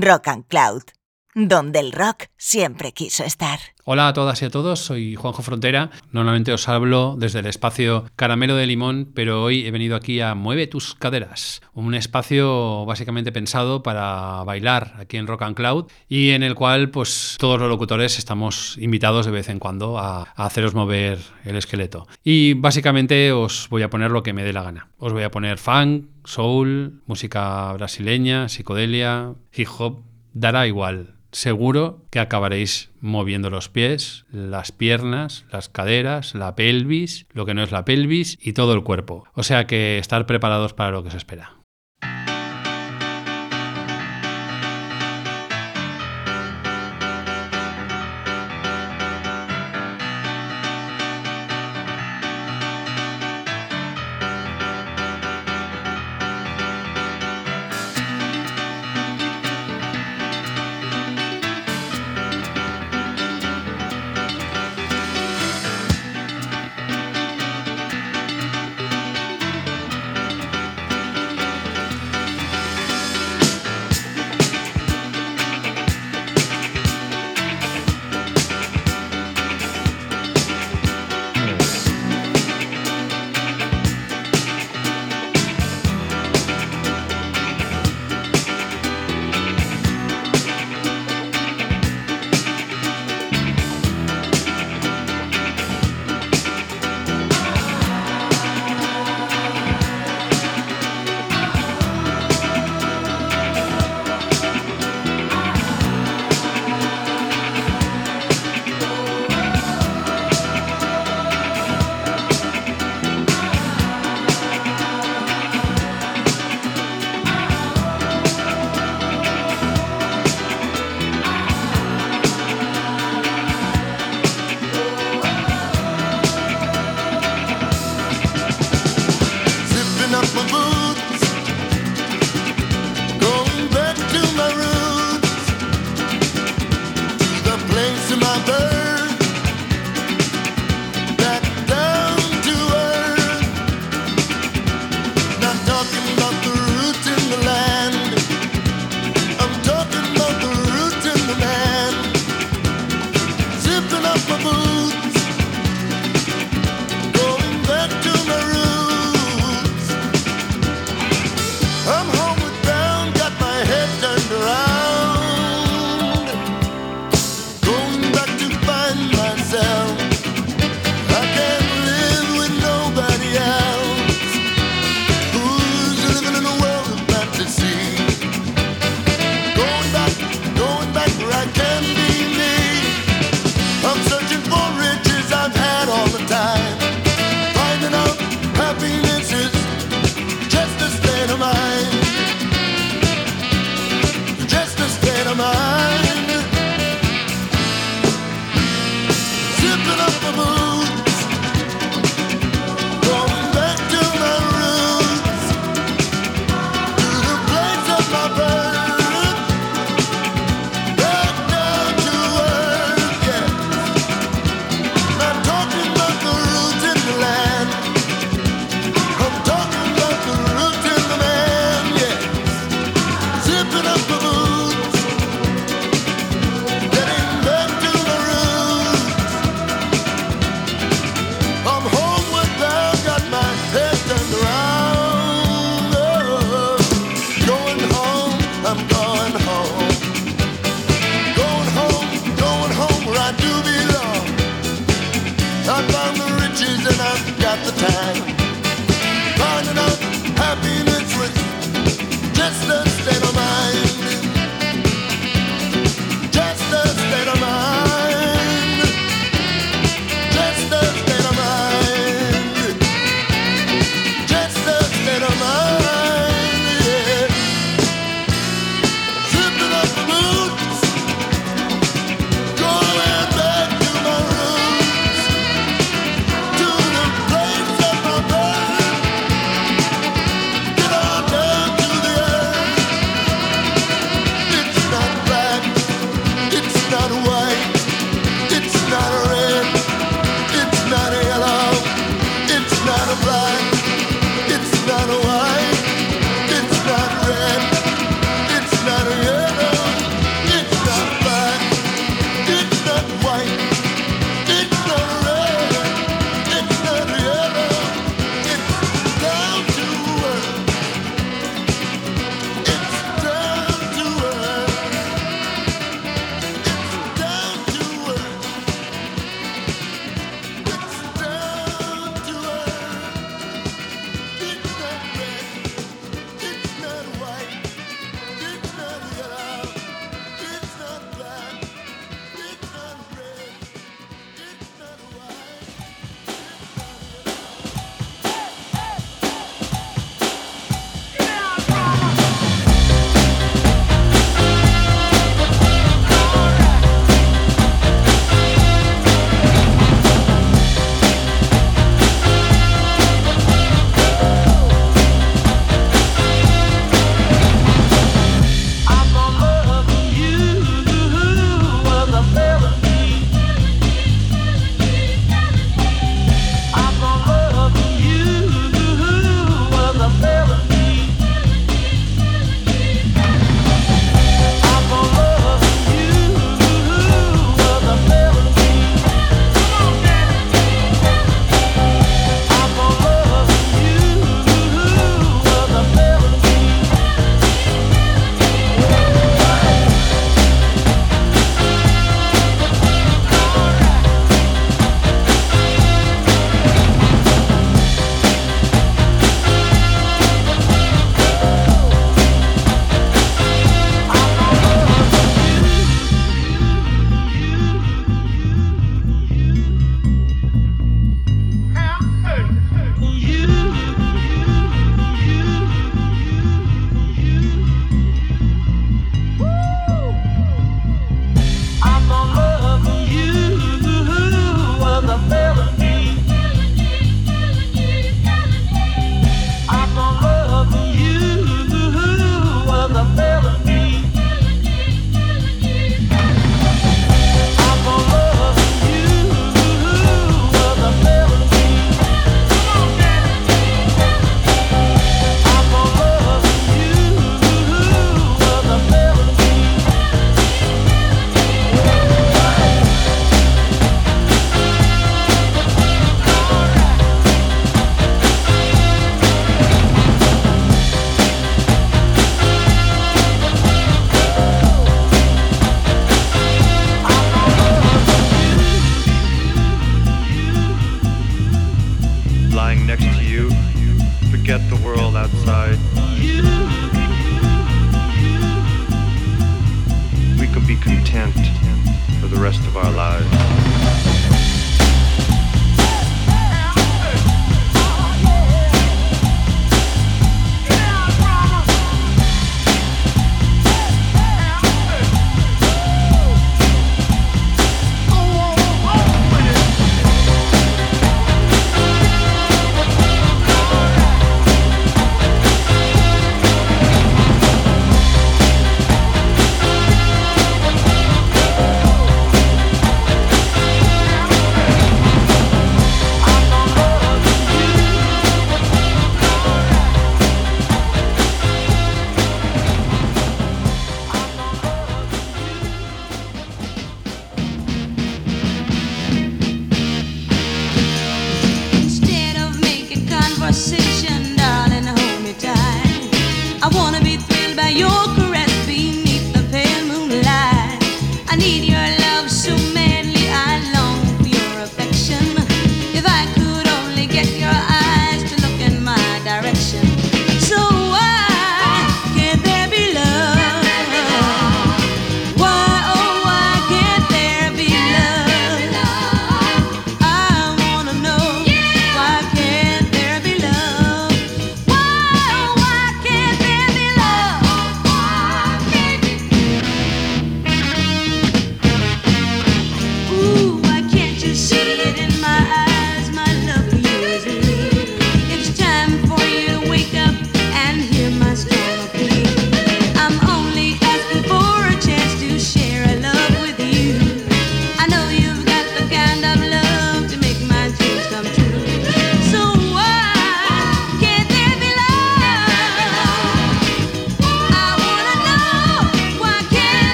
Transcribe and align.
Rock 0.00 0.28
and 0.28 0.48
Cloud, 0.48 0.92
donde 1.34 1.80
el 1.80 1.92
rock 1.92 2.26
siempre 2.36 2.92
quiso 2.92 3.24
estar. 3.24 3.58
Hola 3.84 4.08
a 4.08 4.12
todas 4.12 4.40
y 4.40 4.44
a 4.44 4.50
todos, 4.50 4.80
soy 4.80 5.14
Juanjo 5.16 5.42
Frontera. 5.42 5.90
Normalmente 6.12 6.52
os 6.52 6.68
hablo 6.68 7.16
desde 7.18 7.40
el 7.40 7.46
espacio 7.46 8.04
Caramelo 8.16 8.54
de 8.56 8.66
Limón, 8.66 9.10
pero 9.14 9.42
hoy 9.42 9.66
he 9.66 9.70
venido 9.70 9.96
aquí 9.96 10.20
a 10.20 10.34
Mueve 10.34 10.68
tus 10.68 10.94
caderas, 10.94 11.60
un 11.74 11.94
espacio 11.94 12.86
básicamente 12.86 13.32
pensado 13.32 13.82
para 13.82 14.42
bailar 14.44 14.94
aquí 14.98 15.16
en 15.16 15.26
Rock 15.26 15.42
and 15.42 15.56
Cloud 15.56 15.86
y 16.08 16.30
en 16.30 16.42
el 16.42 16.54
cual 16.54 16.90
pues 16.90 17.36
todos 17.38 17.60
los 17.60 17.68
locutores 17.68 18.16
estamos 18.18 18.78
invitados 18.78 19.26
de 19.26 19.32
vez 19.32 19.48
en 19.48 19.58
cuando 19.58 19.98
a, 19.98 20.22
haceros 20.36 20.74
mover 20.74 21.18
el 21.44 21.56
esqueleto. 21.56 22.06
Y 22.22 22.54
básicamente 22.54 23.32
os 23.32 23.68
voy 23.68 23.82
a 23.82 23.90
poner 23.90 24.12
lo 24.12 24.22
que 24.22 24.32
me 24.32 24.44
dé 24.44 24.52
la 24.52 24.62
gana. 24.62 24.88
Os 24.98 25.12
voy 25.12 25.24
a 25.24 25.30
poner 25.30 25.58
funk, 25.58 26.06
soul, 26.24 27.02
música 27.06 27.72
brasileña, 27.72 28.48
psicodelia, 28.48 29.34
hip 29.52 29.68
hop, 29.78 30.04
dará 30.32 30.66
igual 30.66 31.14
seguro 31.34 32.06
que 32.10 32.20
acabaréis 32.20 32.90
moviendo 33.00 33.50
los 33.50 33.68
pies, 33.68 34.24
las 34.30 34.72
piernas, 34.72 35.44
las 35.50 35.68
caderas, 35.68 36.34
la 36.34 36.54
pelvis, 36.54 37.26
lo 37.32 37.44
que 37.44 37.54
no 37.54 37.62
es 37.62 37.72
la 37.72 37.84
pelvis 37.84 38.38
y 38.40 38.52
todo 38.52 38.72
el 38.72 38.84
cuerpo. 38.84 39.24
O 39.34 39.42
sea 39.42 39.66
que 39.66 39.98
estar 39.98 40.26
preparados 40.26 40.74
para 40.74 40.92
lo 40.92 41.02
que 41.02 41.10
se 41.10 41.16
espera. 41.16 41.63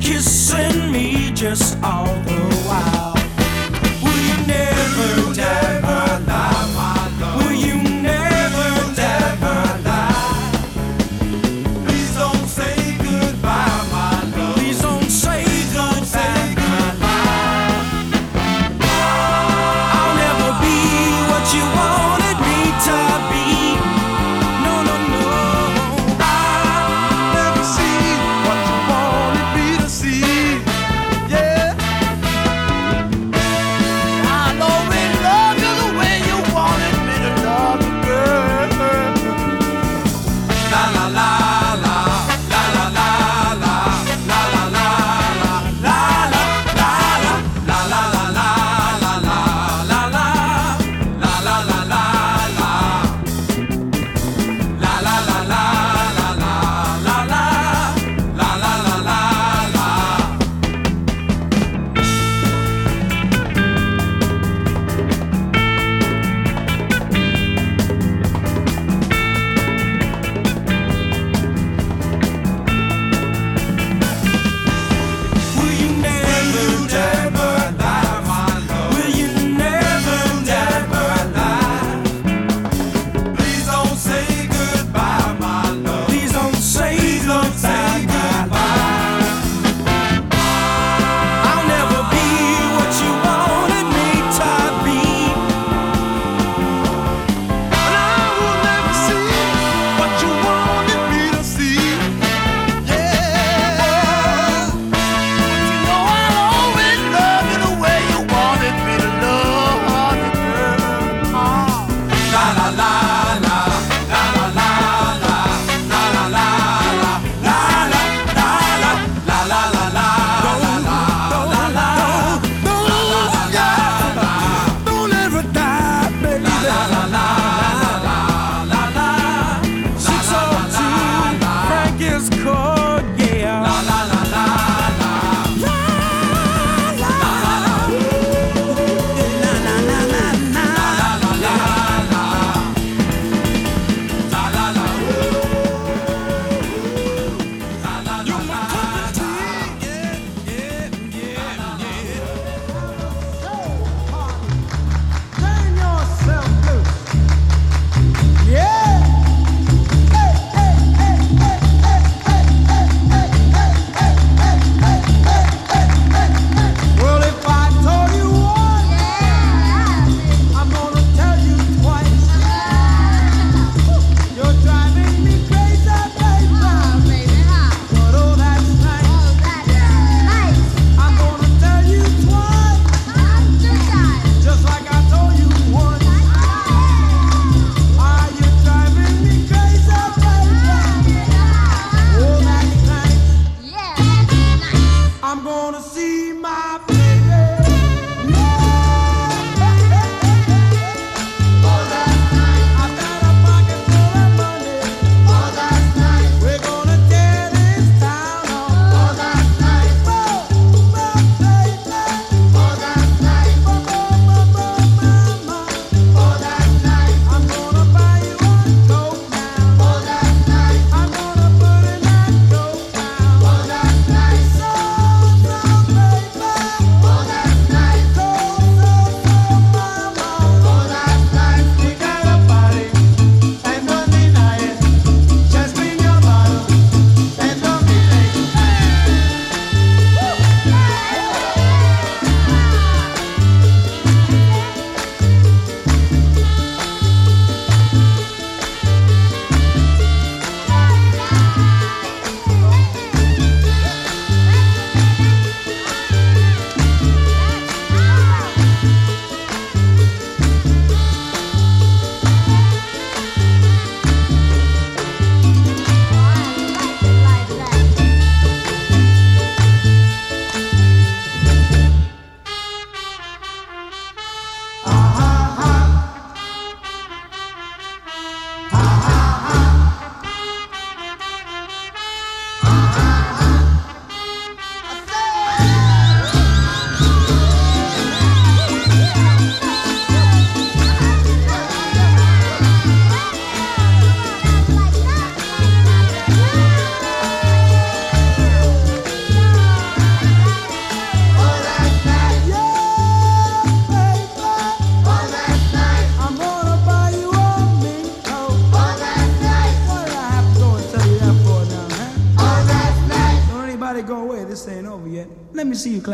kissing 0.00 0.90
me 0.90 1.30
just 1.34 1.76
all 1.82 2.06
the 2.24 2.40
while. 2.66 3.09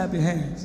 आप 0.07 0.15
हैं। 0.15 0.56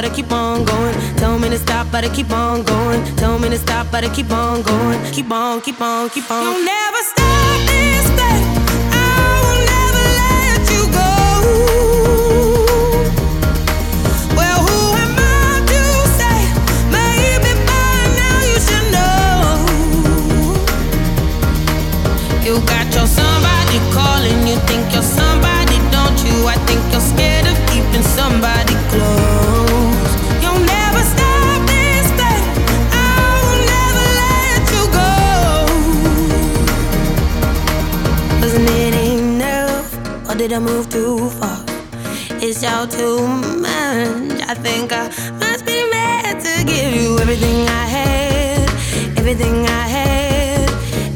But 0.00 0.04
I 0.04 0.14
keep 0.14 0.30
on 0.30 0.64
going. 0.64 0.94
Tell 1.16 1.40
me 1.40 1.48
to 1.48 1.58
stop, 1.58 1.90
but 1.90 2.04
I 2.04 2.08
keep 2.08 2.30
on 2.30 2.62
going. 2.62 3.04
Tell 3.16 3.36
me 3.36 3.48
to 3.48 3.58
stop, 3.58 3.90
but 3.90 4.04
I 4.04 4.08
keep 4.14 4.30
on 4.30 4.62
going. 4.62 5.02
Keep 5.10 5.32
on, 5.32 5.60
keep 5.60 5.80
on, 5.80 6.08
keep 6.10 6.30
on. 6.30 6.40
You'll 6.40 6.64
never 6.64 7.02
stop 7.12 7.58
this 7.66 8.06
thing. 8.18 8.44
I 8.94 9.26
will 9.42 9.60
never 9.74 10.04
let 10.22 10.60
you 10.72 10.82
go. 11.00 11.10
Well, 14.38 14.60
who 14.66 14.78
am 15.02 15.18
I 15.18 15.66
to 15.72 15.82
say? 16.18 16.38
Maybe 16.94 17.50
by 17.66 17.98
now 18.22 18.38
you 18.50 18.58
should 18.66 18.86
know. 18.94 19.66
You 22.46 22.54
got 22.70 22.86
your 22.94 23.08
somebody 23.08 23.78
calling, 23.90 24.46
you 24.46 24.58
think 24.70 24.94
you're 24.94 25.02
somebody, 25.02 25.76
don't 25.90 26.18
you? 26.22 26.46
I 26.46 26.54
think 26.68 26.86
you're 26.92 27.08
scared 27.12 27.46
of 27.50 27.58
keeping 27.66 28.06
somebody 28.14 28.74
close. 28.90 29.57
Did 40.48 40.56
I 40.56 40.60
move 40.60 40.88
too 40.88 41.28
far? 41.28 41.62
It's 42.40 42.64
all 42.64 42.86
too 42.86 43.20
much. 43.60 44.40
I 44.48 44.54
think 44.54 44.92
I 44.92 45.08
must 45.38 45.66
be 45.66 45.78
mad 45.90 46.40
to 46.40 46.64
give 46.64 46.94
you 46.94 47.18
everything 47.18 47.68
I 47.68 47.84
had, 47.96 48.70
everything 49.18 49.66
I 49.66 49.84
had, 49.96 50.70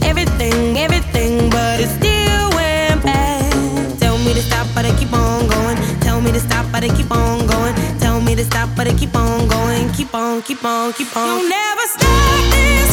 everything, 0.04 0.76
everything, 0.76 1.48
but 1.48 1.80
it 1.80 1.88
still 1.88 2.46
went 2.58 3.02
bad. 3.02 3.98
Tell 3.98 4.18
me 4.18 4.34
to 4.34 4.42
stop, 4.42 4.66
but 4.74 4.84
I 4.84 4.94
keep 4.98 5.12
on 5.14 5.48
going. 5.48 5.78
Tell 6.00 6.20
me 6.20 6.30
to 6.32 6.40
stop, 6.40 6.66
but 6.70 6.84
I 6.84 6.88
keep 6.94 7.10
on 7.10 7.46
going. 7.46 7.74
Tell 8.00 8.20
me 8.20 8.34
to 8.34 8.44
stop, 8.44 8.68
but 8.76 8.86
I 8.86 8.92
keep 8.92 9.14
on 9.16 9.48
going. 9.48 9.88
Keep 9.92 10.14
on, 10.14 10.42
keep 10.42 10.62
on, 10.62 10.92
keep 10.92 11.16
on. 11.16 11.26
You'll 11.26 11.48
never 11.48 11.86
stop 11.96 12.50
this 12.52 12.91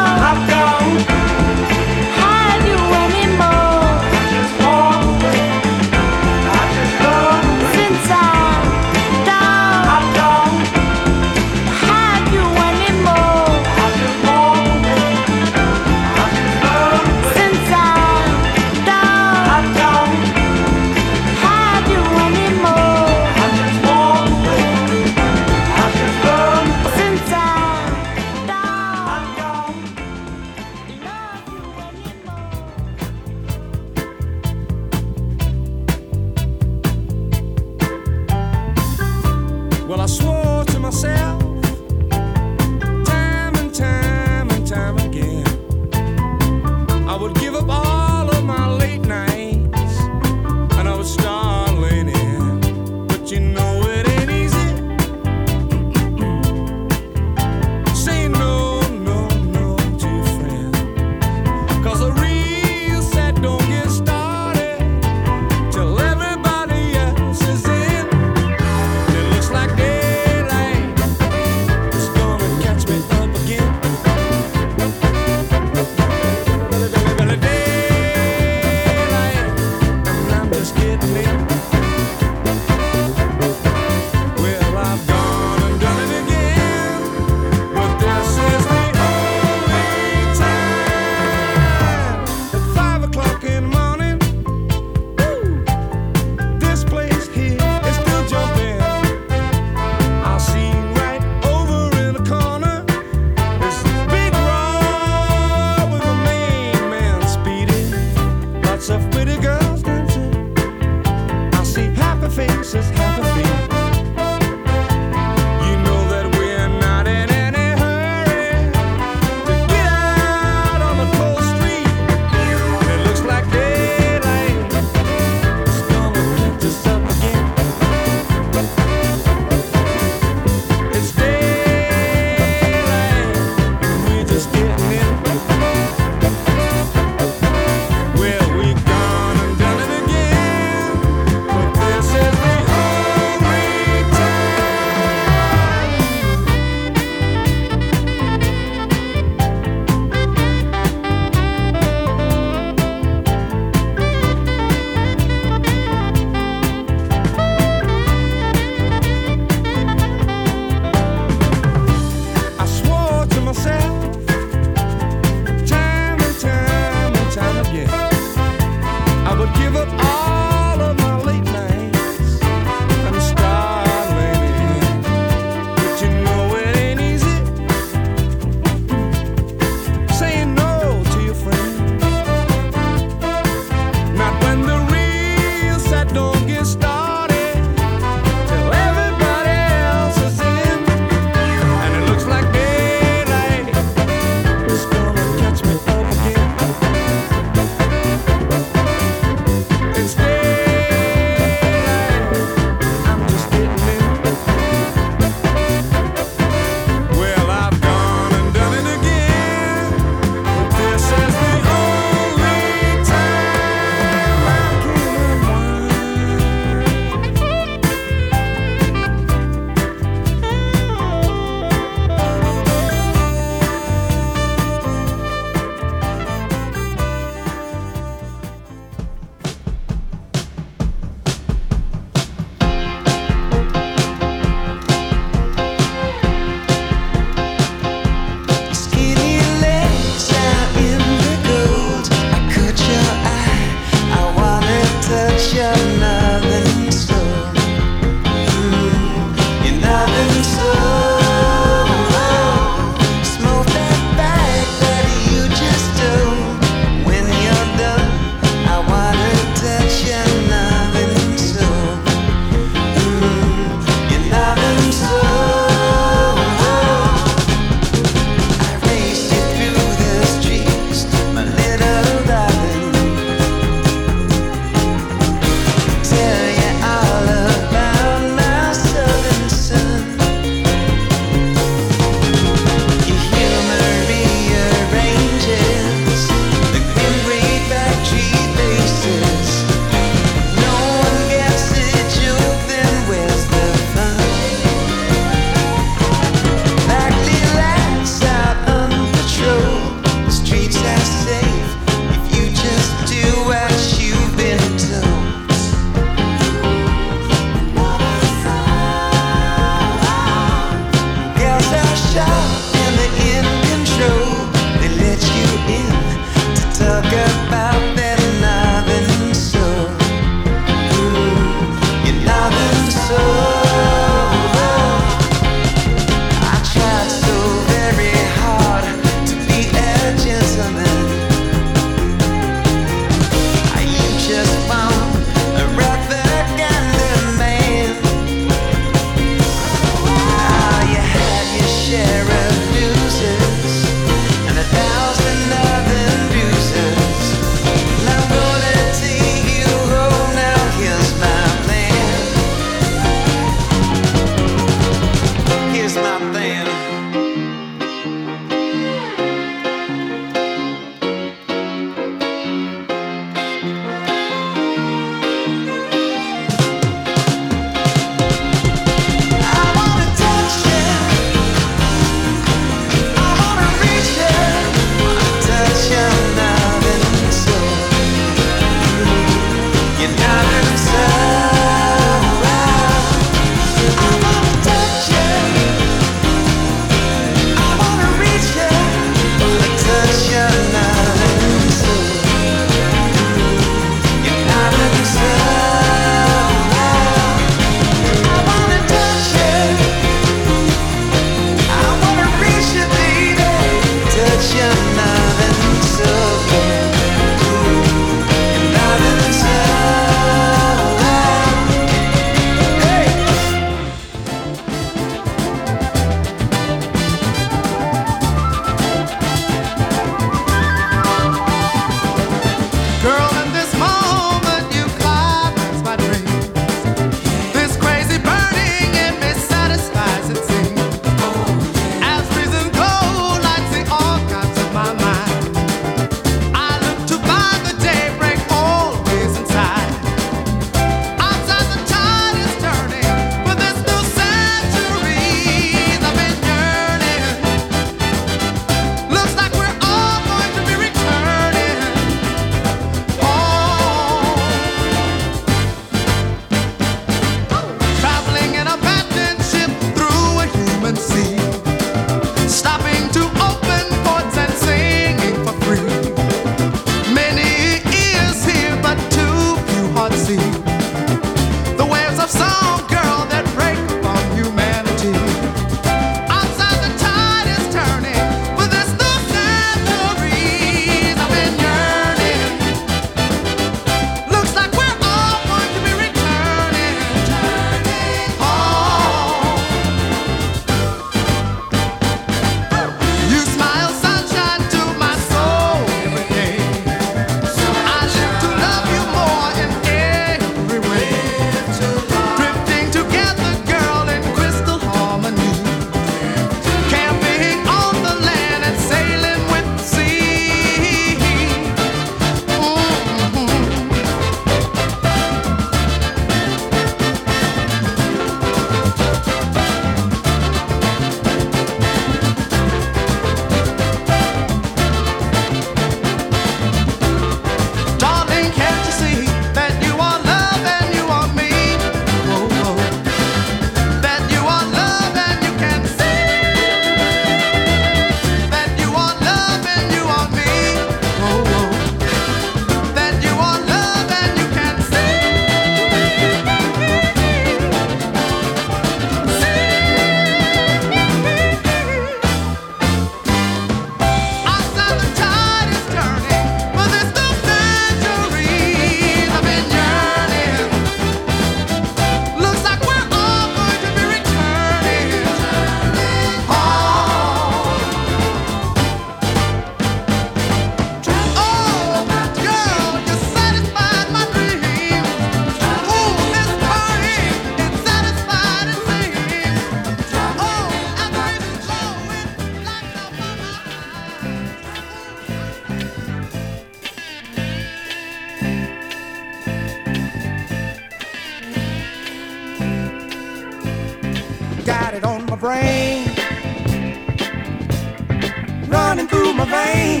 pain. 599.51 600.00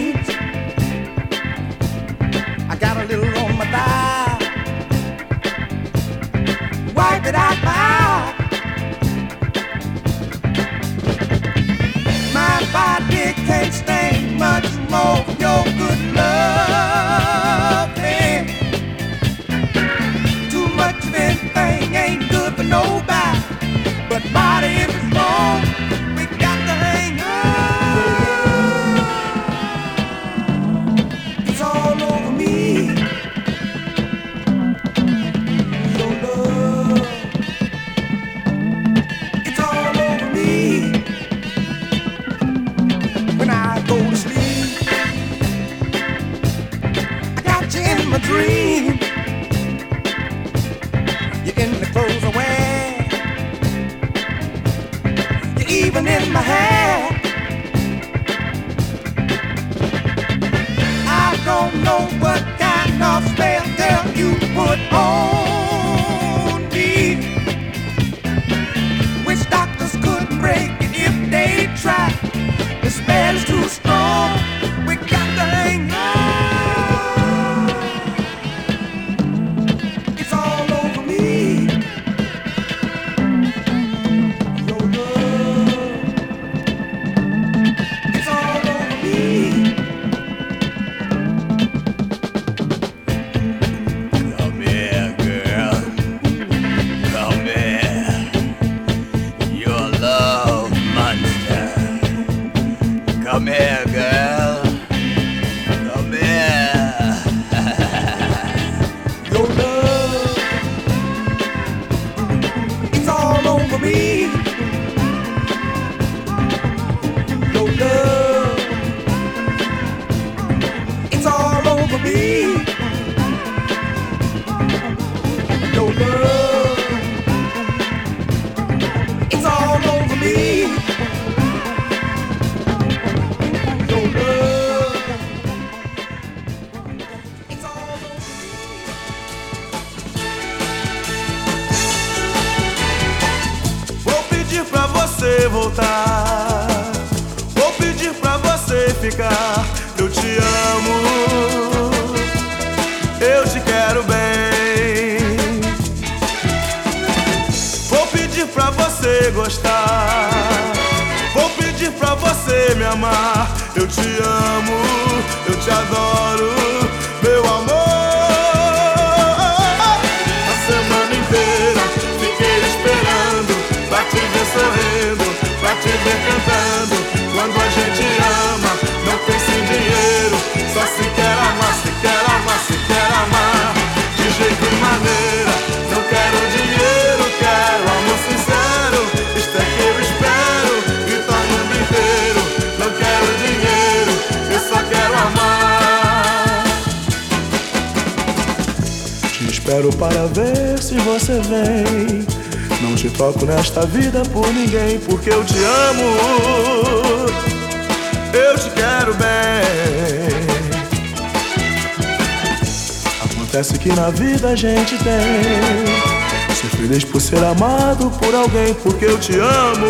ninguém. 215.19 216.55
Sou 216.55 216.69
feliz 216.69 217.03
por 217.03 217.21
ser 217.21 217.43
amado 217.43 218.11
por 218.19 218.33
alguém, 218.33 218.73
porque 218.75 219.05
eu 219.05 219.17
te 219.17 219.33
amo, 219.37 219.87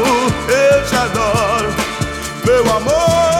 eu 0.47 0.85
te 0.85 0.95
adoro, 0.95 1.73
meu 2.45 2.75
amor. 2.75 3.30